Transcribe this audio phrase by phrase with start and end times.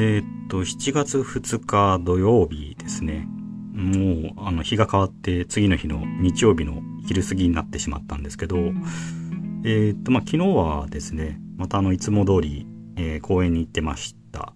[0.00, 3.26] えー、っと、7月2日土曜日ですね。
[3.72, 8.58] もう、あの、日が変わって次の日の日曜日の昼過ぎになってしまったんですけど、
[9.64, 12.64] えー、っと、まあ、昨日はですね、またあの、いつも通り、
[12.94, 14.52] えー、公園に行ってました。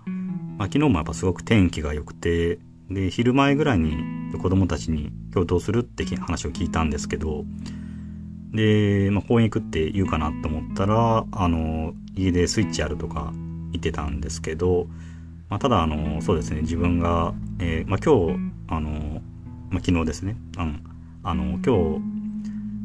[0.59, 3.97] まあ、昨日もやっぱすごく天気が良くて、で、昼前ぐらいに
[4.41, 7.45] 子供たちに今日どうするって話を聞いたんですけど、
[8.53, 13.33] で、まあ、公園行くって言うかなと思ったら、あの、家でスイッチあるとか
[13.73, 14.87] 言ってたんですけど、
[15.53, 19.21] まあ、ただあのそうですね自分が、えー、まあ、今日あの、
[19.69, 20.83] まあ、昨日ですね、うん、
[21.23, 22.03] あの今日、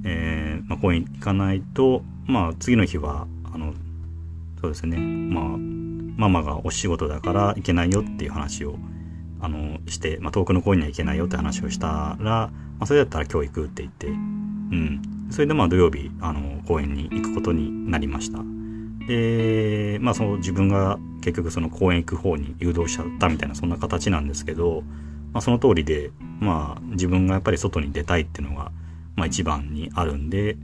[0.04, 3.74] えーまあ、公園行かないと、まあ、次の日はあの
[4.60, 4.98] そうですね。
[4.98, 5.44] まあ
[6.18, 8.76] ママがお仕事だから行けないよっていう話を
[9.40, 18.57] あのして、まあ、遠くの公園には行けないよって話をしたら、まあ、それだったら今日行くって言って、うん、それでまあ土曜日あの公園に行くことになりました。
[19.08, 24.84] でまあその自分が結局その公園行く方に誘導しちゃったみたいなそんな形なんですけど、
[25.34, 28.72] まあ、その通りでまあ自分がやっぱり外に出たいっていうのが、
[29.16, 30.58] まあ、一番にあるんで、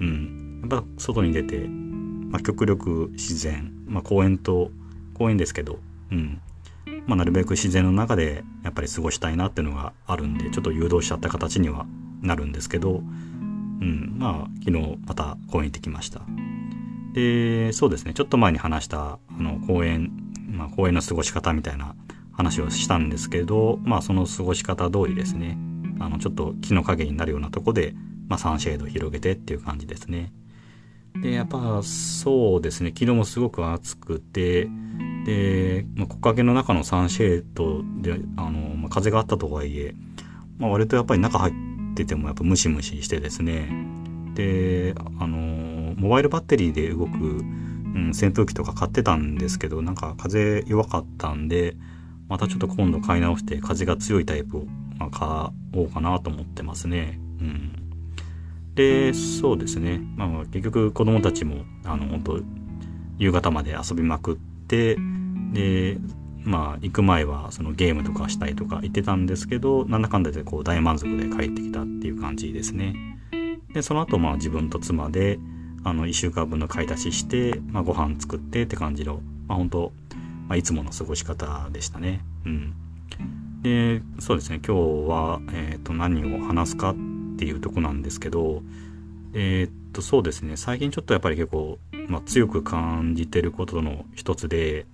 [0.00, 4.70] うん、やっぱ外に出て、まあ、極力自然、まあ、公園と
[5.14, 5.78] 公園ですけど、
[6.10, 6.40] うん。
[7.06, 11.86] まあ、なるべく自然の中でやっぱり過ごしたいなっていうのがあるんでちょっと誘導しちゃった形には
[12.22, 13.02] なるんですけど、う
[13.84, 16.22] ん、まあ昨日また公園行ってきました。
[17.14, 20.10] で、そうですね、ちょっと前に話した、あの、公園、
[20.50, 21.94] まあ、公園の過ごし方みたいな
[22.32, 25.56] 話をしたんですけど、まあ、その過ごし方通りですね、
[26.00, 27.94] あの、ちょっと木の陰になるようなとこで、
[28.28, 30.32] まあ、サンシェードを広げてっていう感じですね。
[31.22, 34.68] で、やっぱ、そうですね、昨日もすごく暑くて、
[35.24, 39.94] で、まあ、木陰の中のサンシェードで、あの、まあ、風があったとはいえ、
[40.58, 41.54] まあ、割とやっぱり中入っ
[41.94, 43.72] ててもやっぱムシムシしてですね、
[44.34, 47.42] で、あのモバイルバッテリーで動く、う
[47.98, 51.76] ん、扇風機とか買ってたんですけどなんか風弱かったんで
[52.28, 54.66] またちょっと今度買い直して風が強いタイプを、
[54.98, 55.28] ま、買
[55.74, 57.20] おうかなと思ってますね。
[57.40, 57.72] うん、
[58.74, 62.40] でそうですね、まあ、結局子供たちもあの本当
[63.18, 64.96] 夕方まで遊びまくって
[65.52, 65.98] で
[66.44, 72.94] まあ行く前はそのゲームとかしたいとか言ってたんですけどなんだかんだでこう大満足で帰ってきたっていう感じですね。
[73.72, 75.38] でその後まあ自分と妻で
[75.84, 79.92] あの1週間分の買い出しして、まあ、ご飯作ってって感じの、まあ、本当、
[80.48, 82.24] まあ、いつもの過ごし方でしたね。
[82.46, 82.74] うん。
[83.62, 86.94] で、そうですね、今日は、え、ー、と、何を話すかっ
[87.38, 88.62] ていうとこなんですけど、
[89.34, 91.78] えっ、と、そうですね、最近ちょっとやっぱり結構、
[92.08, 94.86] まあ、強く感じてることの一つで、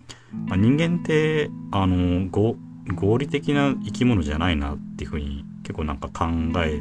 [0.46, 6.26] まあ、人間って、あの、合理的な生き物じゃないなっていうふうに結構なんか考
[6.64, 6.80] え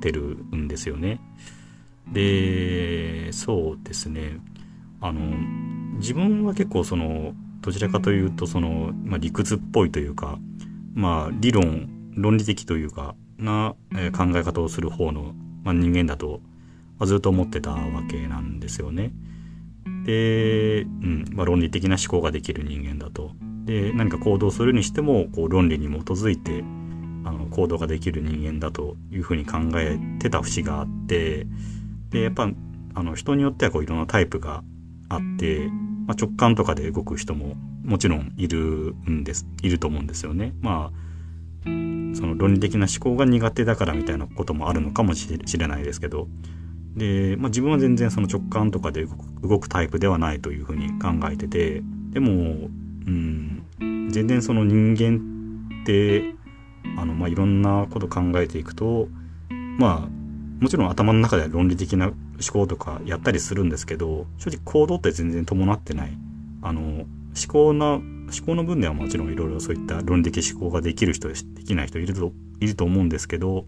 [0.00, 1.20] てるんですよね。
[2.12, 4.38] でそうですね
[5.00, 5.20] あの
[5.98, 10.38] 自分は結構そのどちらかというとその、まあ、理屈っぽいというか
[10.94, 13.74] まあ理論論理的というかな、
[14.16, 16.40] 考え方をする方の、まあ、人間だと、
[16.98, 19.12] まあ、ずっと思ってたわけなんですよね。
[20.04, 23.32] で、うんまあ、論理的な思考ができる人間だと。
[23.64, 26.62] で何か行動するにしてもこう論理に基づいて
[27.24, 31.46] あの行動ができる人間だというふうに考えてた節があって
[32.14, 32.48] でやっぱ
[32.94, 34.62] あの人によってはこういろんなタイプが
[35.08, 35.68] あって、
[36.06, 40.54] まあ、直感とかで動く人ももちろんいるんですいると思うんですよね。
[40.60, 40.98] まあ
[41.64, 46.28] その論理的な思考が苦手だからみたいなこともあるのかもしれないですけど
[46.94, 49.06] で、まあ、自分は全然その直感とかで
[49.42, 53.64] 動くタイプではないというふうに考えててでも、うん、
[54.10, 56.34] 全然その人間って
[56.98, 59.08] あの、まあ、いろんなこと考えていくと
[59.78, 60.23] まあ
[60.64, 62.14] もちろん頭の中では論理的な思
[62.50, 66.16] 考とかやったりするんですけど正直行動って全然伴ってない
[66.62, 67.06] あの思
[67.48, 68.02] 考な思
[68.46, 73.66] 考の分ではもちろんいろいろそういった論理的思考ができる人できない人いるといると思うんですけど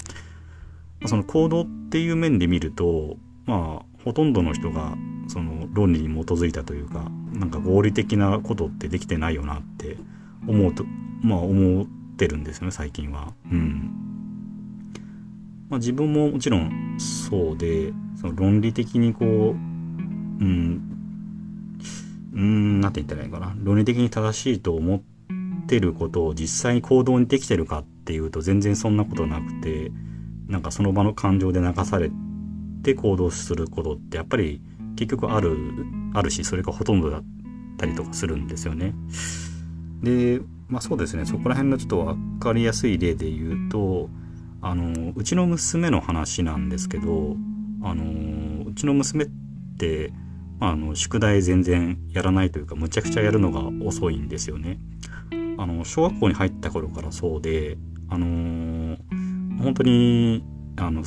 [1.04, 4.96] その行動っていう面で見るとまあほとんどの人が
[5.28, 9.98] その論理に基づいたというかなんか合理的なことってできてないよなって
[10.48, 10.86] 思うと
[11.22, 11.86] まあ思っ
[12.16, 13.34] てるんですよね最近は。
[13.52, 14.15] うん
[15.68, 20.82] まあ、自分ももちろんそうでその論理的にこううん
[22.34, 29.90] うんなんて言ったらいいかな論理的に正しいと思ってることを実際に行動にできてるかっていうと全然そんなことなくて
[30.46, 32.10] なんかその場の感情で流され
[32.82, 34.60] て行動することってやっぱり
[34.96, 35.56] 結局ある
[36.14, 37.24] あるしそれがほとんどだっ
[37.78, 38.94] たりとかするんですよね。
[40.02, 44.08] でまあそうですねそこら辺のちょっと分かりやすい例で言うと
[44.70, 47.36] あのうちの娘の話なんですけど
[47.82, 49.28] あのうちの娘っ
[49.78, 50.12] て
[50.58, 54.78] まあの宿題全然やらないというかむちゃくちゃやるのが遅いんですよね。
[55.58, 57.78] あの、小学校に入った頃からそうで、
[58.08, 60.44] あのー、本当に、
[60.76, 61.02] あの、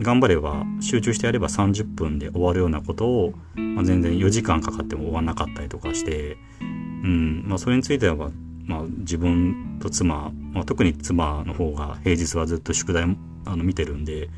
[0.00, 6.64] 頑張れば、集中してやれば30分で終わるようなことを、まあ、全然4時間かかっても終わんなかったりとかして、う
[7.06, 8.30] ん、まあ、それについては、
[8.66, 13.04] まあ、自分と妻、まあ、特に妻の方が平日はずっと宿題
[13.44, 14.30] あの見てるんで、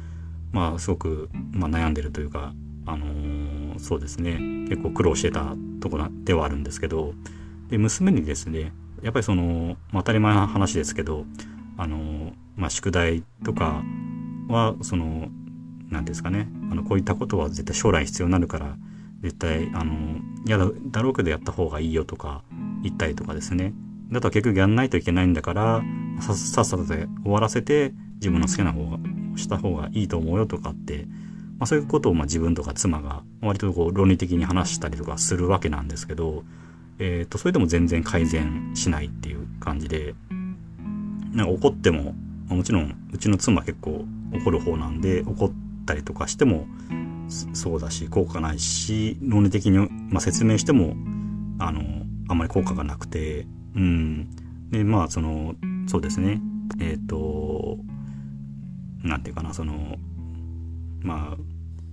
[0.52, 2.52] まあ、すごく、まあ、悩んでるというか、
[2.86, 4.38] あのー、そうですね、
[4.68, 7.14] 結構苦労してたところではあるんですけど、
[7.68, 11.24] で、娘にですね、やっぱりその、まあ、当たり前な話ですけど、
[11.76, 13.82] あの、まあ、宿題とか
[14.48, 15.28] は、その、
[15.90, 18.76] 何ですかね、あの、こういったことは絶対将来必要になるから、
[19.22, 22.42] 絶対、あの、嫌だろうけどやった方がいいよとか
[22.82, 23.72] 言ったりとかですね。
[24.10, 25.82] だと結局やんないといけないんだから、
[26.20, 28.98] さっさとで終わらせて、自分の好きな方が、
[29.36, 31.06] した方がいいと思うよとかって、
[31.58, 36.44] まあそういうことをまあ自分とか妻が割とこう論理的に話したりとかするわけなんですけど、
[36.98, 40.14] えっ、ー、と、それでも全然改善しないっていう感じで、
[41.32, 42.14] なんか怒っても
[42.48, 45.52] ま、もちろんうちの妻結構怒る方なんで、怒っ
[45.84, 46.66] たりとかしても
[47.28, 50.94] そうだし、効果ないし、論理的に、まあ、説明しても、
[51.58, 51.80] あの、
[52.28, 54.28] あんまり効果がなくて、うん。
[54.70, 55.54] で、まあ、その、
[55.86, 56.40] そうですね。
[56.80, 57.78] えっ、ー、と、
[59.02, 59.96] なんていうかな、その、
[61.02, 61.36] まあ、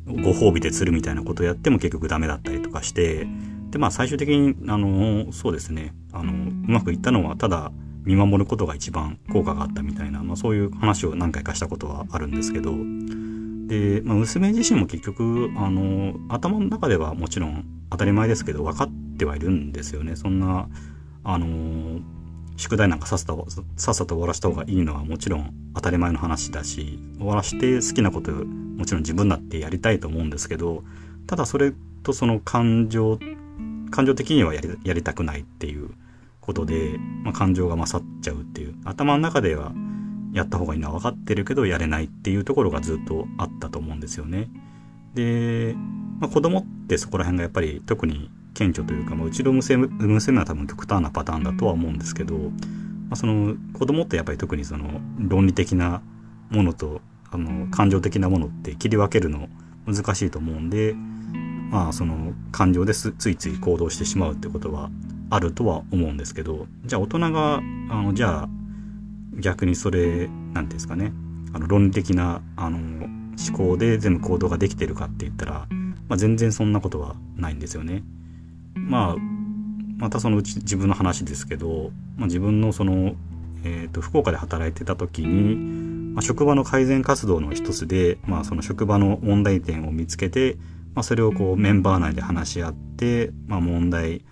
[0.07, 3.27] ご褒美で釣るみたいなことをやっても結局ダメだったりとかして、
[3.69, 7.71] で、まあ最終的に、あの、そうですね、あの、うまくいったのは、ただ
[8.03, 12.71] 見守ることが一番効果があったみたいな、まあそういう話を何回かしたことはあるんですけど、
[13.68, 20.15] で、まあ娘自身も結局、あの、頭の中ではもちろん当たり前ですけど、分かってはいるんですよね。
[20.15, 20.68] そんな、
[21.24, 22.02] あの、
[22.58, 23.48] 宿題なんかさっさと
[23.78, 30.84] さっさと終わらした方がいいのはもちろん当たり前の話だし終わらして好きなこともちろん自分だってやりたいと思うんですけど
[31.25, 31.74] ただそれ
[32.04, 33.20] とその感情
[33.90, 35.92] 感情的にはやりやりたくないっていう
[36.42, 38.75] ことで、まあ、感情が勝っちゃうっていう。
[38.84, 39.72] 頭の中では
[40.34, 44.50] やった方がいいのは分かってるけどやれないっていうところがずっとあったと思うんですよね。
[45.14, 45.75] で、
[46.20, 52.50] まあ、子供ってそこら辺がやっぱり特に顕著というか、まあ、うちの娘娘は多分極端なパターンだとは思うんですけど、ま
[53.11, 56.01] あ、その子供ってやっぱり特にその論理的な
[56.50, 57.01] ものと
[57.31, 59.50] あの感情的なものって切り分けるの
[59.85, 60.94] 難しいと思うんで、
[61.71, 64.89] まあその感情ですついつい行動してしまうってことは
[65.29, 68.50] あるとは思うんですけどじゃあ大人があのじゃあ
[69.39, 71.11] 逆にそれ何て言うんですかね
[71.53, 75.67] あの論理的なあの思考で全部行動ができてるかって言ったら、
[76.07, 78.03] まあ、全然そんなことはないんですよね。
[78.75, 79.34] まあ
[79.98, 83.16] またそのうち自分の話ですけど、まあ、自分のその、
[83.64, 85.56] えーと、福岡で働いてた時に、
[86.14, 90.58] まあ、職場の改善活動の一つで、まあ、その職場の問題点を見つけて、
[90.94, 94.24] まあ、それをこうメンバー内で話し合って、まあ、問題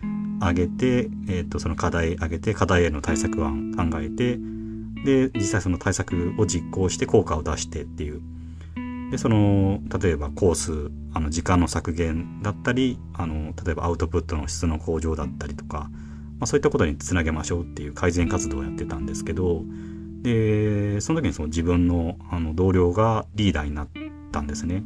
[0.42, 4.40] 上げて、え、ー、と、その課題上げて、課題への対策案考えて、
[5.06, 8.22] で、実際その対策を実行して効果を出してっていう。
[9.12, 15.90] で、その、例えばコース、あの、時間の削減だったり、あの、例えばアウトプットの質の向上だったりとか、
[16.40, 19.64] まあ、そういったことにつなげましょうっていう改善活動をやってたんですけど、
[20.22, 23.88] で、その時にその自分のあの同僚がリーダーになっ
[24.32, 24.84] たんですね。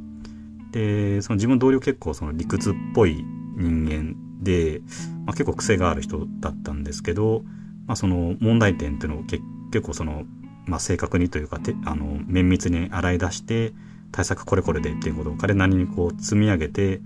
[0.72, 3.24] で、その自分の同僚結構その理屈っぽい
[3.58, 4.82] 人間で、
[5.26, 7.44] まあ、結構癖がある人だったんですけど、
[7.86, 9.42] まあ、その問題点っていうのを結
[9.82, 10.24] 構その、
[10.66, 13.74] まあ、正確にというかあの綿密に洗い出して
[14.12, 17.02] 対策これこれでっていうことを彼なりにこう積み上げて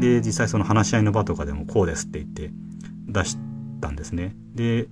[0.00, 2.50] で実際その話し合いの場とかでもこうですって言って
[3.06, 3.36] 出し
[3.80, 4.34] たんですね。
[4.54, 4.88] で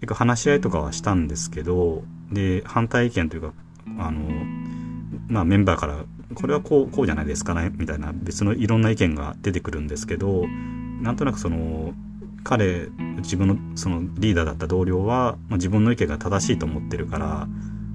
[0.00, 2.02] 結構話し合いとかはしたんですけど
[2.32, 3.52] で反対意見というか
[3.98, 4.28] あの
[5.28, 6.04] まあメンバーから
[6.34, 10.46] これはこうこうじゃないですかねみたいな別のいろんな意見が出てくるんですけど
[11.00, 11.94] なんとなくその
[12.44, 12.88] 彼
[13.18, 17.46] 自分のそのリーダーだった同僚は、まあ、自分の意見が正しいと思ってるから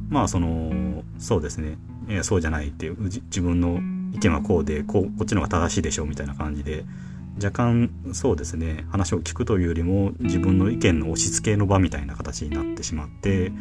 [0.10, 3.80] まあそのそうですねいやそうじゃないっていう自分の
[4.16, 6.86] 意見はこうでこうこっちの方が正しいでしょうみたいな感じで
[7.36, 13.52] 若干そうですね話を聞くというよりも自分の意見の押し付けの場みたいな形になってしまって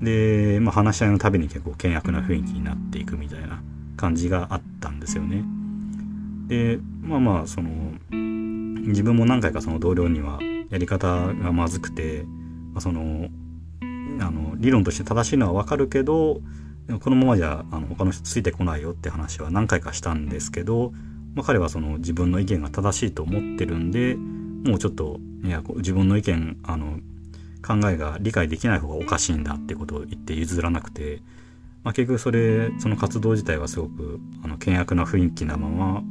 [0.00, 3.62] で、まあ、話し合いのたびに結構険悪な雰囲気になっていくみたいな
[3.96, 5.44] 感じがあったんですよね。
[6.46, 7.70] でまあまあその
[8.10, 12.24] 自分も何回かその同僚にはやり方がまずくて、
[12.72, 13.28] まあ、その
[14.20, 16.40] あの理論として正しいのは分かるけど
[17.00, 20.92] このままじゃあの他の人ついてこないよって話は何回かしたんですけど、
[21.34, 26.98] まあ、彼はその自分の意見が正しいと思ってるんでもうちょっといや自分の意見あの
[27.66, 31.20] 考えが理解できない方がおかしいんだってことを言って譲らなくて
[31.82, 36.02] まあ、結局それその活動自体はすごくあの険悪な雰囲気なまま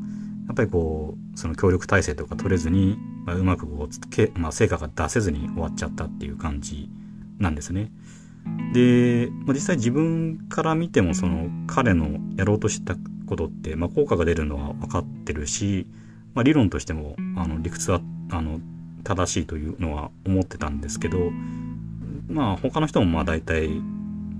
[0.47, 6.89] やっぱりこうその協力体制とか取れずに、まあ、うまくこうけ、まあ、成果が出せずに終わっちゃったっていう感じ
[7.39, 7.91] なんですね。
[8.73, 15.87] で、まあ、実際自分から見てもその彼のやろうとしたことって、まあ、効果が出るのは分かってるし、
[16.33, 18.59] まあ、理論としてもあの理屈はあの
[19.03, 21.31] 正しいというのは思ってたんですけど
[22.27, 23.69] まあ他の人もまあ大体、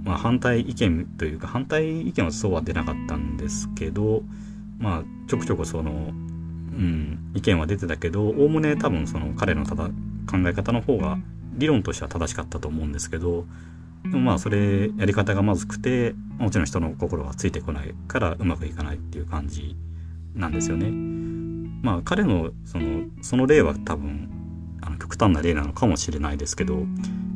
[0.04, 4.22] まあ、反対意見というか反対意見はそうは出なかったんですけど
[4.78, 11.18] まあちょくちょくその、うん、意見は出てたけどおおむね多分その彼のただ考え方の方が
[11.60, 13.46] 理論としては正しかったと思うんですけど
[14.04, 19.76] でもまあそれやり方がまずくてもちろん人の心はついてこないからうまくいかないっていう感じ
[20.34, 20.90] なんですよね。
[21.82, 24.30] まあ彼のそのその例は多分
[24.82, 26.76] あの極端な例なのかもしれないですけど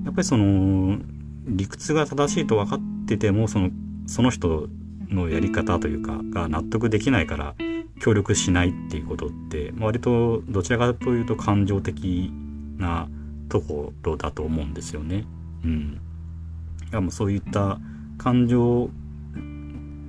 [0.06, 0.98] やっぱりその
[1.46, 3.70] 理屈が正しいと分かっててもその
[4.08, 4.68] その人
[5.10, 7.56] のやり方というかが納得できないから
[8.00, 12.32] 協力しないっていうことって割とどちらかというと感情的
[12.78, 13.08] な
[13.50, 15.26] ところだと思うんですよね。
[15.64, 16.02] うん。
[16.92, 17.80] がもうそういった
[18.18, 18.90] 感情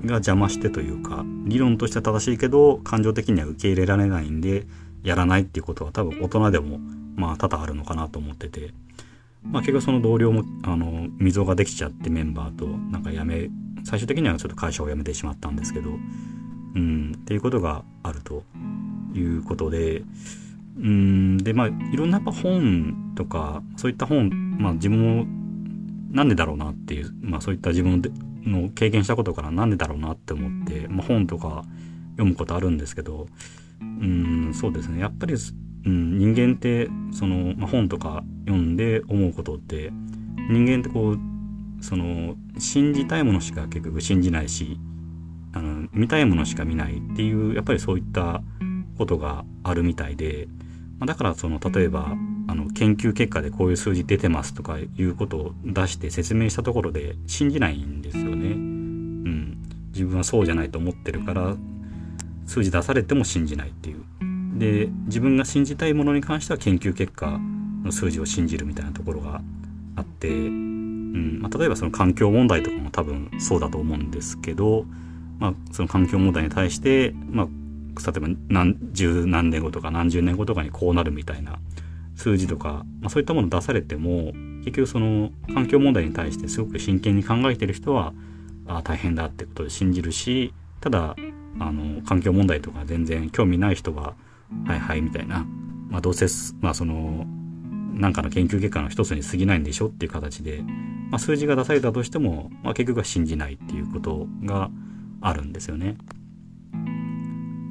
[0.05, 4.67] が邪魔してというか理論としては正しいけど感情的には受け入れられないんで
[5.03, 6.79] やらないっていうことは多分大人でも
[7.17, 8.71] まあ多々あるのかなと思ってて
[9.43, 13.49] まあ結局その同僚もあの溝ができちゃってメンバーとなんか辞め
[13.85, 18.43] 最終的にはちょっと会社を辞めてしまったんですけどうんっていうことがあると
[19.15, 20.03] いうことで
[20.77, 25.27] うんでまあいろんなやっぱ本とかそういった本まあ自分も
[26.15, 28.01] なんでだろうなっていう、まあそういった自分
[28.45, 31.65] の経験したことからなんでだろうなって思って、まあ本とか
[32.13, 33.27] 読むことあるんですけど、
[33.81, 35.01] うん、そうですね。
[35.01, 39.93] やっぱり、うん、人間って、その、まあ、本とか読んで思うことって、
[40.51, 41.19] 人間ってこう、
[41.81, 44.79] その、信じたいものしか結局信じないし、
[45.53, 48.43] あの、見たいものしか見ないっていう、やっぱりそういった
[48.97, 50.49] ことがあるみたいで、
[50.99, 52.15] まあ、だからその、例えば、
[52.47, 58.49] あの研究結果でこういう数字出てますとかいうことを出して説明したところで信じないんですよね。
[58.49, 59.57] うん。
[59.93, 61.57] 自分はそうじゃないと思ってるから
[62.47, 64.05] 数字出されても信じないっていう。
[64.59, 67.41] で、自分が信じたいものに関しては研究結果
[67.83, 69.41] の数字を信じるみたいなところが
[69.97, 74.85] あって、うんまあ、例えばその環境問題とかも多分そうだと思うんですけど、
[75.39, 77.49] まあ、その環境問題に対して、まあ、
[78.03, 81.59] 例えば何十何年後とか何十年後とかにこうなるみたいな
[82.17, 84.33] 数字とか、まあ、そういったもの出されても
[84.65, 88.15] 結局その環境問題に対してすごく真剣に考えてる人は
[88.67, 91.17] あ大変だってことで信じるしただ
[91.61, 94.15] あの環境問題とか全然興味ない人は
[94.67, 95.47] はいはいみたいな、
[95.89, 96.27] まあ、どうせ
[96.61, 97.27] まあその
[97.95, 100.63] なんかの研究結果の一つに過ぎないんでしょっていう形で、
[101.11, 104.71] まあ、数字が出されたとしても、まあ、結局は信じないっていうことが
[105.21, 105.97] あるんですよね。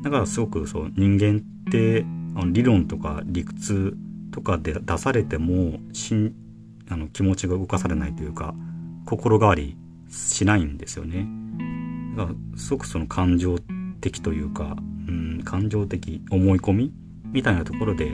[0.03, 2.05] だからすごくそう人間って
[2.51, 3.95] 理論とか理屈
[4.31, 6.35] とかで出されてもしん
[6.89, 8.53] あの気持ちが動かされないというか
[9.05, 9.77] 心変わり
[10.09, 11.27] しないんですよね。
[12.17, 13.57] だからすごくその感情
[14.01, 14.75] 的というか、
[15.07, 16.93] うん、感情的思い込み
[17.31, 18.11] みたいなところで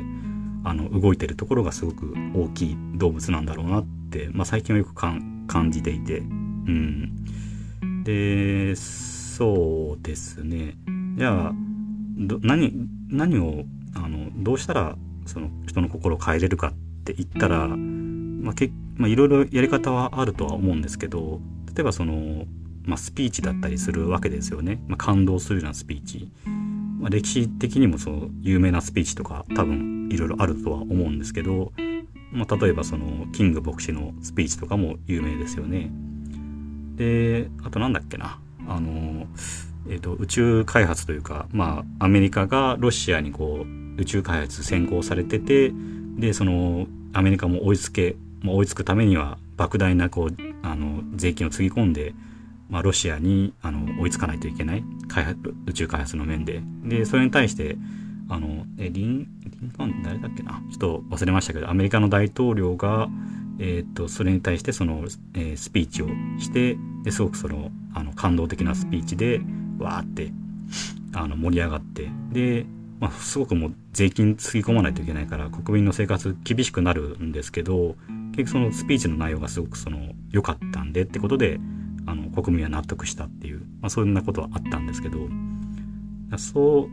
[0.64, 10.76] あの動いてるところがすごく大きい動物なんだろうなって、まあ、最近はよく感じていて、うん、でそうですね
[11.18, 11.54] じゃあ
[12.20, 12.74] 何
[13.10, 13.64] 何を
[13.96, 14.96] あのどうしたら
[15.26, 16.74] その人の心を変えれるかっ
[17.06, 21.40] て言ったら、まあ、けまあ、いろいろやり方はあるとは思うんですけど
[21.74, 22.46] 例えばその、
[22.84, 26.30] まあ、スピーチだったりするわけですよね、まあ、感動するようなスピーチ、
[27.00, 31.72] まあ、歴史的にもその有名なスピーチとか多分いろいろあるとは思うんですけど、
[32.34, 35.90] まあ、例えばそのキング牧師のスピーチとかも有名ですよね。
[36.96, 38.40] であとなんだっけな。
[38.68, 39.26] あの
[39.88, 45.72] えーと、宇宙開発というか、まあ、アメリカがロシアにこう宇宙開発先行されてて
[46.18, 52.14] でそのアメリカも追いつけ、まあ、追いつくためには莫大なこうあの税金をつぎ込んで、
[52.70, 56.62] まあ、ロシアにあの追いつかないといけない開発宇宙開発の面で。
[56.84, 57.78] でそれに対して
[58.30, 59.28] あのえリン
[59.62, 60.62] リンカーン誰だっけな？
[60.72, 63.10] ちょっと忘れましたけどアメリカの大統領が
[63.62, 66.08] えー、とそれに対してその、えー、スピーチを
[66.40, 69.42] してですごくそのあの感動的なスピーチで
[69.84, 70.32] わーって
[71.14, 72.66] あの盛り上がってで、
[73.00, 77.96] まあ、すごくもう税金つぎ込まないといけないから国民の生活厳しくなるんですけど
[78.32, 81.60] 結局そのスピーチの内容がすごくその良かったんでってことで
[82.06, 85.20] あの国民は納得したっていう、まあ、そんなことはあったんですけど
[86.38, 86.88] そ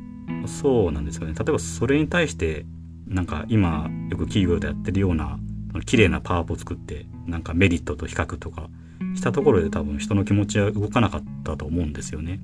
[0.45, 2.65] うそうなんですよね例えばそれに対して
[3.07, 5.39] なんか今よく企業でやってるような
[5.85, 8.69] 綺麗なパワポを作ってなんかメリットと比較とか
[9.15, 12.41] したところで多分人の気持ちは動かなかったと思うんですよね。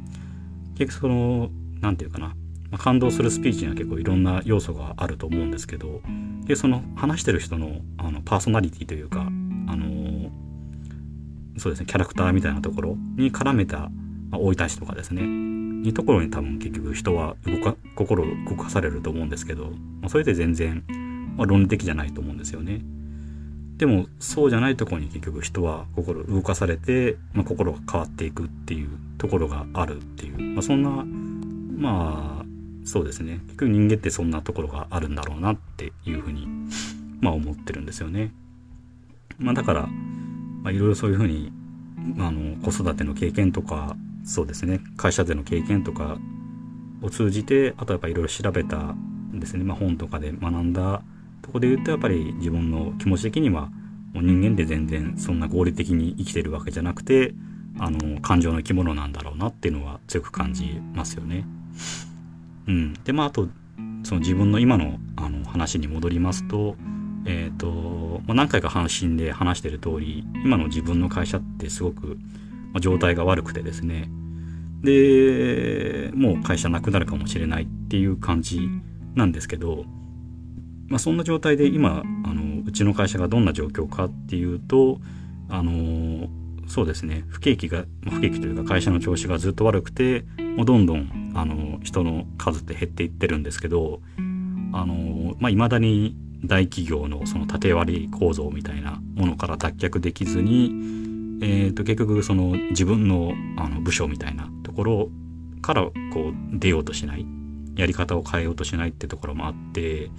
[0.86, 2.34] 結局その何て言うかな、ま
[2.72, 6.00] あ、感動するスピーチには結構いろんな要素があると思うんですけど
[6.44, 10.30] でその話してる人のあのパーソナリティというかあの
[11.58, 13.90] そうですね、キャラクターみたいなところに絡めた、
[14.30, 19.66] まあ、大分市とかですね、にところに多分結局人は動か、心動かされると思うんですけど、
[20.00, 20.82] まあ、それで全然、
[21.36, 22.80] まあ、論理的じゃないと思うんですよね。
[23.82, 31.04] でも、そうじゃないところに結局人は心動かされて、まあ、心が変わっていくっていうところがあるっていう、まあ、そんな、
[31.88, 33.40] まあ、そうですね。
[33.48, 36.46] 結局人間ってそんなところがあるんだろうなっていうふうに、
[37.20, 38.32] まあ思ってるんですよね。
[39.40, 39.88] まあだから、
[40.70, 41.50] いろいろそういうふうに、
[42.20, 46.18] あの、子育ての経験とか、そうですね、会社での経験とか
[47.00, 51.02] を通じて、あとやっぱいろいろ調べたんですね、まあ本とかで学んだ
[51.42, 53.68] とこで言うとやっぱり自分の気持ち的には、
[54.12, 57.34] もう人間で全然そんな合理的に生きてるわけじゃなくて、
[57.78, 61.46] あの、感情の生き物なんだろうなっていうのは強く感じますよね。
[62.68, 62.92] うん。
[63.04, 63.48] で、まあ、あと、
[64.04, 66.76] その自分の今のあの話に戻りますと、
[67.24, 72.18] え、ー、と、まあ、何回か阪神で話してる通り、今の自分の会社ってすごく、
[72.72, 74.08] まあ、状態が悪くてですね、
[74.82, 78.60] で、もう会社なくなるかもしれないっていう感じ
[79.14, 79.84] なんですけど、
[80.88, 85.00] まあ、そんな状態で今、あの、うちの会社がどんな状況かっていうと、
[85.48, 86.28] あの、
[86.66, 90.24] そうですね、不景気が、不景気というか会社の調子がずっと悪くて、
[90.56, 94.00] もうどんどん、あの、人の数って減っていってるんですけど、
[94.72, 100.72] あの、まあ、未だに大企業のその縦割り構造みたいなものから脱却できずに、
[101.42, 105.08] えー、と結局その自分のあの部署みたいなところ
[105.60, 107.26] からこう出ようとしない
[107.76, 110.10] やり方を変えようとしないってところもあって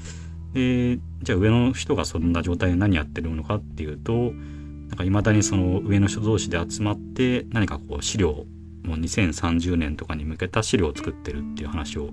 [0.54, 8.46] でじゃあ上の人がそんな状態で何やってるのかっていうとなんか未だにその上の人同士で集まって何かこう資料
[8.84, 12.10] もう2030年とかに向けた資料を作ってるっていう話を、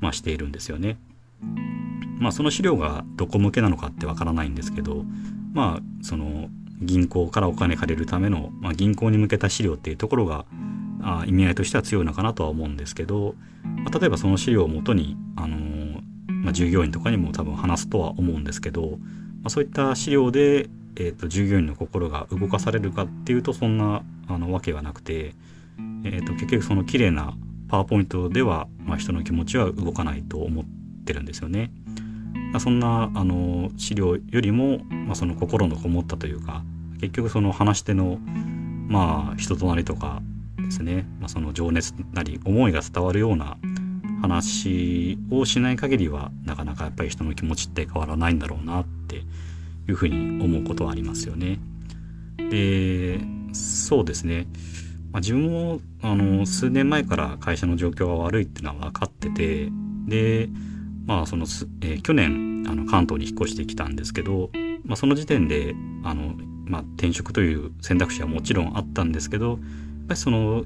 [0.00, 0.98] まあ、しているんですよね。
[2.18, 5.04] まあその資料がどこ向けなのかってわからないんですけど、
[5.52, 6.48] まあその
[6.80, 10.44] 銀行からお金借りるための、まあ、銀行に向けた資料っていうところが
[11.02, 15.75] あ意味合いとしては強いのかなとは思うんですけど、まあ、例えばその資料をもとに、あのー、
[16.46, 18.96] まあ、従業員とかにも多分話すとは思うんですけど、ま
[19.46, 25.34] あ、そういった資料で、えーと、従業員の心が動かされるかっていうとそんなあのわけはなくて、
[26.04, 27.34] えーと、結局その綺麗な
[27.66, 30.64] パワーポイントでは、まあ、人の気持ちは動かないと思っ
[31.04, 31.72] てるんですよね。
[32.60, 36.62] そんなあの資料よりも、まあ、その心のこもったというか
[37.00, 38.18] 結局その話し手の
[38.86, 40.22] まあ人となりとか
[40.56, 43.58] ですね、まあ、その情熱なり思いが伝わるような
[44.26, 49.16] 話をしない限りはなかなかやっぱり人の気持ちって変わらないんだろうなって
[49.88, 51.58] いうふうに思うことはありますよね。
[52.50, 53.20] で
[53.52, 54.46] そうですね、
[55.12, 59.70] まあ、自分もあの数年前から会社の状況が悪いっていうのは分かってて
[60.06, 60.48] で
[61.06, 61.46] まあその、
[61.80, 64.50] えー、去年あの関東に引っ越してきたんですけど、
[64.84, 66.34] まあ、その時点であの、
[66.66, 69.58] まあ、転職という選択肢はもちろんあったんですけどやっ
[70.08, 70.64] ぱりその、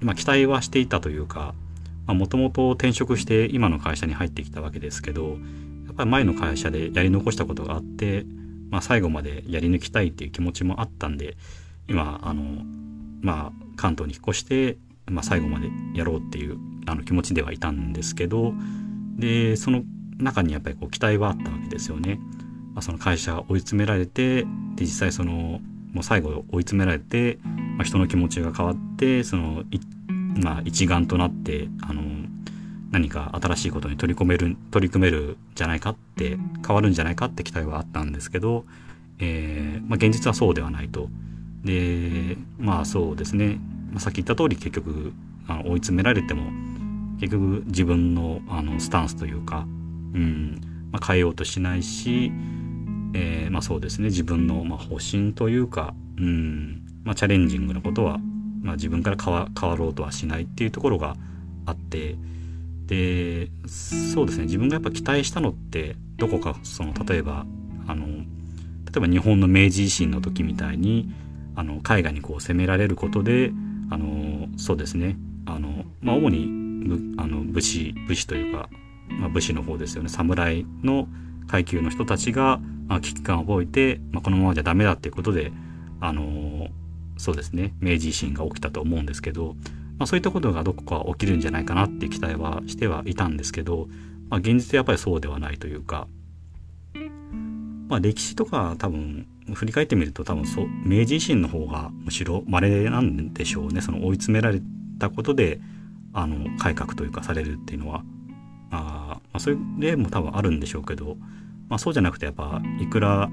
[0.00, 1.54] まあ、期待はしていたというか
[2.14, 5.38] もともと転職して今の会社に入ってきたわけですけど
[5.86, 8.24] やっぱり前の会社でやり残したことがあって、
[8.70, 11.36] まあ、最後までやり抜きたいっていう気持ちもあったんで
[11.88, 12.62] 今あの、
[13.20, 18.54] まあ、関東に引っ越して、まあ、最後までやろうっていうあの気持ちではいたんですけど
[19.16, 19.82] でその
[20.18, 22.20] 中にやっぱりこう期待はあったわけですよね。
[22.74, 24.46] まあ、その会社追い詰められてで
[24.82, 25.60] 実際その
[25.92, 27.38] もう最後追い詰められて、
[27.76, 29.64] まあ、人の気持ちが変わってその
[30.36, 32.02] まあ、一丸となってあの
[32.90, 38.64] 何か新しいことに取り込める取り組めるんじゃないかって変わるんじゃないかって期待はあったんですけど、
[39.18, 41.08] えーまあ、現実はそうではないと。
[41.64, 43.58] でまあそうですね、
[43.90, 45.12] まあ、さっき言った通り結局
[45.46, 46.50] あの追い詰められても
[47.20, 49.66] 結局自分のあのスタンスというか、
[50.14, 52.32] うんまあ、変えようとしないし、
[53.14, 58.20] えー、まあそうですね自分の、まあ、方針というか、うんまあ、チャレンジングなことは、
[58.62, 61.16] まあ、自分から変わ変わろうとはしないっていうところが
[61.66, 62.16] あって
[62.86, 64.44] でそうですね。
[64.44, 67.46] 自分がやっぱ期待したのってどこかその例えば
[67.86, 68.22] あの例
[68.96, 71.12] えば日本の明治維新の時みたいに
[71.54, 73.52] あの海外にこう攻められることで
[73.90, 75.16] あのそうですね。
[75.46, 78.68] あの、まあ、主にあの武士武士というか、
[79.08, 80.08] まあ、武士の方ですよね。
[80.08, 81.08] 侍の
[81.48, 85.52] 階級の人たちが、まあ、危機感を覚えて、まあ、このままじゃダメだっていうことで
[86.00, 86.68] あの
[87.20, 87.74] そうですね。
[87.80, 89.54] 明治維新が起きたと思うんですけど、
[89.98, 93.88] まあ、そういったことがどこか起きるんじゃないかなって期待はしてはいたんですけど、
[94.30, 96.08] まあ、現実やっぱりそうではないというか、
[97.88, 103.82] まあ、歴史とか多分振り返ってみると多分そ明治維新の方がむしろ稀なんでしょうね。
[103.82, 104.62] その追い詰められ
[104.98, 105.60] たことで
[106.14, 108.02] あの改革というかされるっていうのは。
[108.70, 111.16] あ、まあ、そういう例も多分あるんでしょうけど、
[111.68, 113.28] まあ、そうじゃなくてやっぱいくら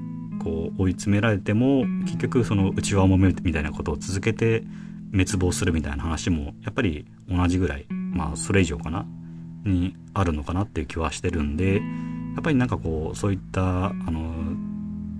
[0.47, 4.63] こう追い詰められても結局その内輪をもめるみたいなことを続けて
[5.11, 9.05] 滅亡するみたいな話もやっぱり同じぐらいまあそれ以上かな
[9.65, 11.81] にあるのかなっていう気はしてるんでや
[12.39, 14.21] っぱりなんかこうそういったあの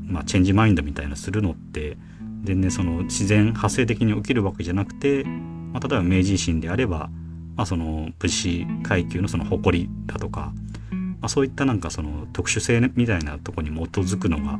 [0.06, 1.98] まあチェンジマインドみたいなするのって
[2.44, 7.10] 全然その自然発生的に起きるわけじゃなくて、まあ、例えば明治維新であれば、
[7.56, 10.54] まあ、その武士階級のその誇りだとか、
[10.92, 14.60] まあ、そういったなんかその特殊性みたいなとこに基づくのが、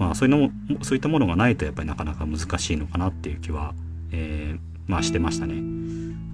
[0.00, 0.50] まあ、そういうのも
[0.82, 3.74] そういったものがないとやっぱりなかなか難しいのかなっていう気は、
[4.12, 4.58] えー、
[4.90, 5.56] まあしてましたね。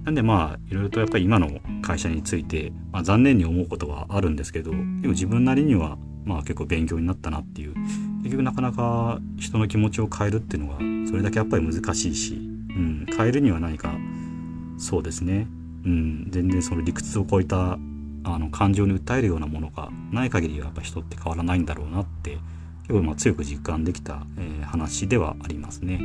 [0.05, 7.73] なんでまあいろいろとやっぱり今の会社について、まあ、残念に思うことはあるんですけどでも自分なりにはまあ結構勉強になったなっていう
[8.23, 10.77] 結局なかなか人の気持ちを変えるっていうのが
[11.09, 13.93] それだけやっぱり難しいし、うん、変えるには何か
[14.77, 15.45] そうですね、
[15.85, 17.77] うん、全然その理屈を超えた
[18.23, 22.37] あの感情に訴えるようなものがない限りはやっぱ人って変わらないんだろうなって
[22.87, 25.97] 結構まあ強く実感できた、えー、話ではありますね。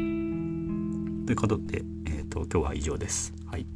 [1.27, 3.33] ということで、えーと、と今日は以上です。
[3.47, 3.67] はい